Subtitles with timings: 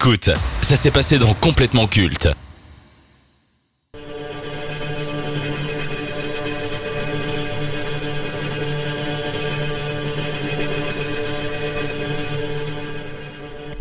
[0.00, 0.30] Écoute,
[0.62, 2.28] ça s'est passé dans Complètement Culte.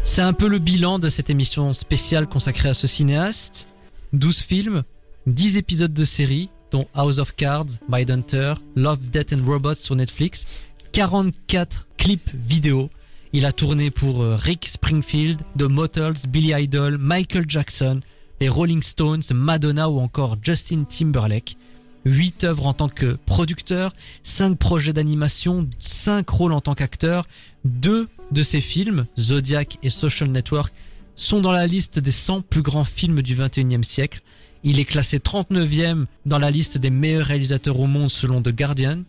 [0.04, 3.68] C'est un peu le bilan de cette émission spéciale consacrée à ce cinéaste.
[4.14, 4.84] 12 films,
[5.28, 10.46] 10 épisodes de série, dont House of Cards, Mindhunter, Love, Death and Robots sur Netflix,
[10.94, 12.90] 44 clips vidéo.
[13.34, 18.00] Il a tourné pour euh, Rick Springfield, The Motels, Billy Idol, Michael Jackson,
[18.40, 21.58] les Rolling Stones, Madonna ou encore Justin Timberlake.
[22.06, 23.94] 8 œuvres en tant que producteur,
[24.24, 27.28] 5 projets d'animation, 5 rôles en tant qu'acteur.
[27.66, 30.74] Deux de ses films, Zodiac et Social Network,
[31.18, 34.22] sont dans la liste des 100 plus grands films du 21e siècle.
[34.64, 39.04] Il est classé 39e dans la liste des meilleurs réalisateurs au monde selon The Guardian.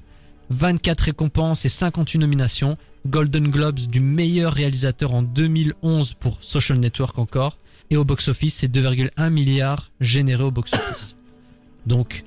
[0.51, 2.79] 24 récompenses et 58 nominations.
[3.07, 7.59] Golden Globes du meilleur réalisateur en 2011 pour Social Network encore.
[7.91, 11.17] Et au box-office, c'est 2,1 milliards générés au box-office.
[11.87, 12.25] Donc,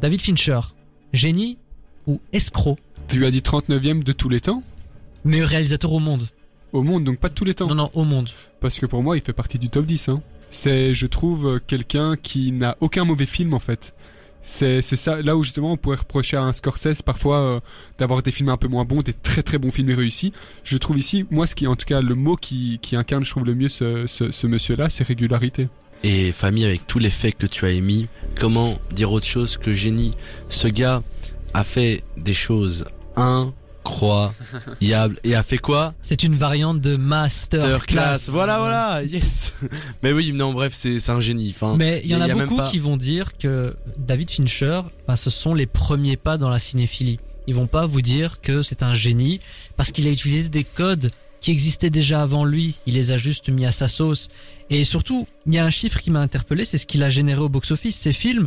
[0.00, 0.60] David Fincher,
[1.12, 1.58] génie
[2.06, 2.78] ou escroc?
[3.08, 4.62] Tu lui as dit 39e de tous les temps?
[5.24, 6.26] Meilleur réalisateur au monde.
[6.72, 7.68] Au monde, donc pas de tous les temps.
[7.68, 8.30] Non, non, au monde.
[8.60, 10.08] Parce que pour moi, il fait partie du top 10.
[10.08, 10.22] Hein.
[10.50, 13.94] C'est, je trouve, quelqu'un qui n'a aucun mauvais film en fait.
[14.46, 17.60] C'est, ça, là où justement on pourrait reprocher à un Scorsese parfois euh,
[17.98, 20.34] d'avoir des films un peu moins bons, des très très bons films réussis.
[20.64, 23.24] Je trouve ici, moi, ce qui est en tout cas le mot qui, qui incarne,
[23.24, 25.68] je trouve le mieux ce, ce, ce monsieur-là, c'est régularité.
[26.02, 28.06] Et famille, avec tous les faits que tu as émis,
[28.38, 30.12] comment dire autre chose que génie?
[30.50, 31.02] Ce gars
[31.54, 32.84] a fait des choses
[33.84, 35.18] incroyables.
[35.24, 38.28] Et a fait quoi C'est une variante de master class.
[38.28, 39.52] Voilà, voilà, yes.
[40.02, 41.50] Mais oui, non, bref, c'est un génie.
[41.50, 45.16] Enfin, Mais il y en a, beaucoup pas- qui vont dire que David Fincher, ben,
[45.16, 47.18] ce sont les premiers pas dans la cinéphilie.
[47.46, 49.40] Ils vont pas vous dire que c'est un génie
[49.76, 52.76] parce qu'il a utilisé des codes qui existaient déjà avant lui.
[52.86, 54.28] Il les a juste mis à sa sauce.
[54.70, 57.40] Et surtout, il y a un chiffre qui m'a interpellé, c'est ce qu'il a généré
[57.40, 57.96] au box-office.
[57.96, 58.46] Ces films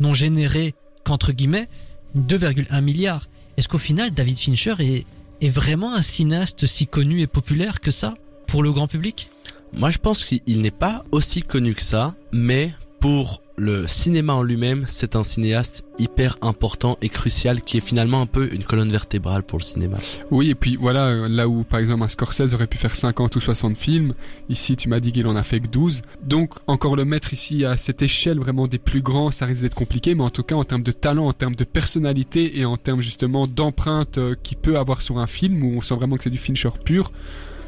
[0.00, 1.68] n'ont généré qu'entre guillemets
[2.16, 3.26] 2,1 milliards.
[3.58, 8.14] Est-ce qu'au final, David Fincher est, vraiment un cinéaste si connu et populaire que ça
[8.46, 9.30] pour le grand public?
[9.72, 14.42] Moi, je pense qu'il n'est pas aussi connu que ça, mais pour le cinéma en
[14.42, 18.90] lui-même, c'est un cinéaste hyper important et crucial qui est finalement un peu une colonne
[18.90, 19.98] vertébrale pour le cinéma.
[20.30, 23.34] Oui, et puis voilà, euh, là où par exemple un Scorsese aurait pu faire 50
[23.34, 24.14] ou 60 films,
[24.48, 26.02] ici tu m'as dit qu'il en a fait que 12.
[26.22, 29.74] Donc encore le mettre ici à cette échelle vraiment des plus grands, ça risque d'être
[29.74, 32.76] compliqué, mais en tout cas en termes de talent, en termes de personnalité et en
[32.76, 36.22] termes justement d'empreinte euh, qu'il peut avoir sur un film où on sent vraiment que
[36.22, 37.12] c'est du Fincher pur,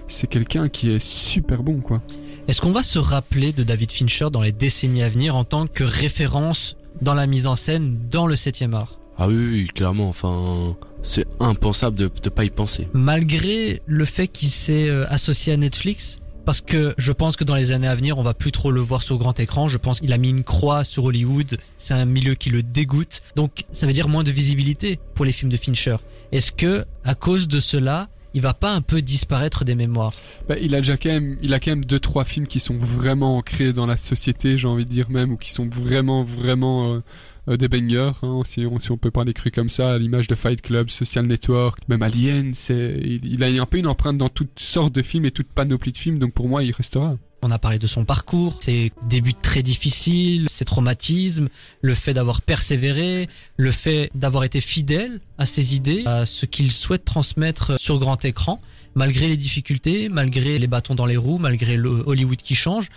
[0.06, 2.00] c'est quelqu'un qui est super bon quoi.
[2.49, 5.67] Est-ce qu'on va se rappeler de David Fincher dans les décennies à venir en tant
[5.67, 8.99] que référence dans la mise en scène dans le 7 art?
[9.19, 12.89] Ah oui, oui, clairement, enfin, c'est impensable de ne pas y penser.
[12.93, 17.55] Malgré le fait qu'il s'est euh, associé à Netflix parce que je pense que dans
[17.55, 19.69] les années à venir, on va plus trop le voir sur grand écran.
[19.69, 21.59] Je pense qu'il a mis une croix sur Hollywood.
[21.78, 23.22] C'est un milieu qui le dégoûte.
[23.37, 25.97] Donc, ça veut dire moins de visibilité pour les films de Fincher.
[26.33, 30.12] Est-ce que, à cause de cela, il va pas un peu disparaître des mémoires
[30.48, 32.76] Bah, il a déjà quand même, il a quand même deux trois films qui sont
[32.76, 36.94] vraiment ancrés dans la société, j'ai envie de dire même, ou qui sont vraiment vraiment
[36.94, 37.00] euh,
[37.48, 40.26] euh, des bangers, hein, si, on, si on peut parler cru comme ça, à l'image
[40.26, 44.18] de Fight Club, Social Network, même Alien, c'est, il, il a un peu une empreinte
[44.18, 47.16] dans toutes sortes de films et toute panoplie de films, donc pour moi il restera.
[47.43, 51.49] On a parlé de son parcours, ses débuts très difficiles, ses traumatismes,
[51.81, 56.71] le fait d'avoir persévéré, le fait d'avoir été fidèle à ses idées, à ce qu'il
[56.71, 58.61] souhaite transmettre sur grand écran,
[58.95, 62.89] malgré les difficultés, malgré les bâtons dans les roues, malgré le Hollywood qui change.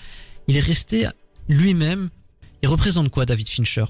[0.48, 1.08] Il est resté
[1.48, 2.10] lui-même.
[2.62, 3.86] Il représente quoi, David Fincher?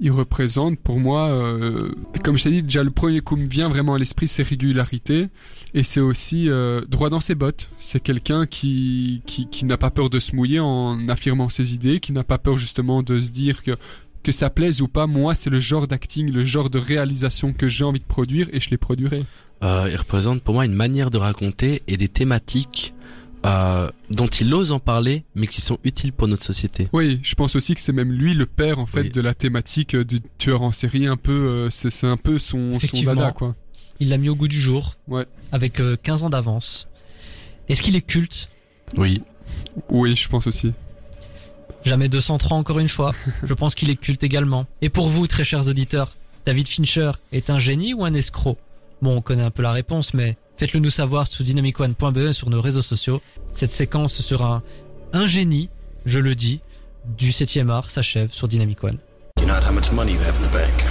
[0.00, 1.90] Il représente pour moi, euh,
[2.22, 5.28] comme je t'ai dit, déjà le premier coup me vient vraiment à l'esprit, c'est régularité
[5.74, 7.70] et c'est aussi euh, droit dans ses bottes.
[7.78, 12.00] C'est quelqu'un qui, qui, qui n'a pas peur de se mouiller en affirmant ses idées,
[12.00, 13.76] qui n'a pas peur justement de se dire que
[14.22, 17.68] que ça plaise ou pas, moi c'est le genre d'acting, le genre de réalisation que
[17.68, 19.22] j'ai envie de produire et je les produirai.
[19.62, 22.95] Euh, il représente pour moi une manière de raconter et des thématiques
[23.46, 26.88] euh, dont il ose en parler, mais qui sont utiles pour notre société.
[26.92, 29.08] Oui, je pense aussi que c'est même lui le père en fait Oui.
[29.10, 32.78] de la thématique euh, du tueur en série, un peu, euh, c'est un peu son,
[32.80, 33.54] son dada quoi.
[34.00, 35.26] Il l'a mis au goût du jour, Ouais.
[35.52, 36.88] avec euh, 15 ans d'avance.
[37.68, 38.48] Est-ce qu'il est culte?
[38.96, 39.22] Oui.
[39.90, 40.72] Oui, je pense aussi.
[41.84, 43.12] Jamais 203 encore une fois.
[43.44, 44.66] Je pense qu'il est culte également.
[44.82, 48.58] Et pour vous, très chers auditeurs, David Fincher est un génie ou un escroc?
[49.02, 52.60] Bon, on connaît un peu la réponse, mais faites-le nous savoir sur dynamicone.be sur nos
[52.60, 53.20] réseaux sociaux.
[53.52, 54.62] Cette séquence sur un,
[55.12, 55.68] un génie,
[56.04, 56.60] je le dis,
[57.18, 58.98] du 7 art s'achève sur Dynamic One.
[59.38, 60.84] You know how much money you have in the bank.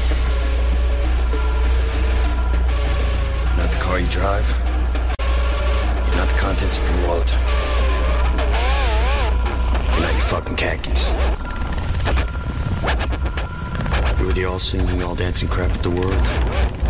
[3.58, 4.46] Not the car you drive.
[6.16, 7.36] Not the contents of your wallet.
[10.26, 11.10] fucking khakis.
[14.20, 16.85] You were the all singing, all dancing crap of the world.